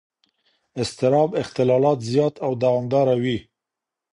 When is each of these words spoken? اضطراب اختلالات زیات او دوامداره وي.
اضطراب 0.81 1.31
اختلالات 1.41 1.99
زیات 2.09 2.35
او 2.45 2.51
دوامداره 2.63 3.15
وي. 3.23 3.37